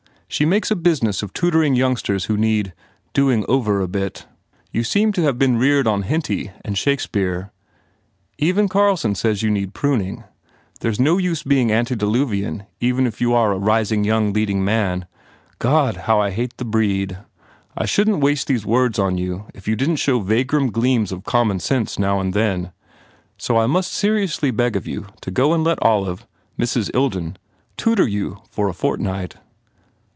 [0.33, 2.73] She makes a business of tutoring youngsters who need
[3.11, 4.25] doing over a bit.
[4.71, 7.51] You seem to have been reared on Henty and Shakespeare.
[8.37, 10.23] Even Carlson says you need prun ing.
[10.79, 15.05] There s no use being antediluvian even if you are a rising young leading man....
[15.59, 17.17] God, how I hate the breed!
[17.75, 21.11] I shouldn t waste these words on you if you didn t show vagrom gleams
[21.11, 22.71] of common sense now and then.
[23.37, 26.25] So I most seriously beg of you to go and let Olive
[26.57, 26.89] Mrs.
[26.93, 27.35] Ilden,
[27.75, 29.35] tutor you for a fortnight."